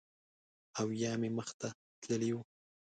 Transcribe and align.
او 0.79 0.87
یا 1.01 1.11
مې 1.21 1.29
مخ 1.37 1.49
ته 1.59 1.67
تللی 2.01 2.31
و 2.33 2.37